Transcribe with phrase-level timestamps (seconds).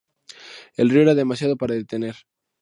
[0.77, 2.15] El río era demasiado para detener.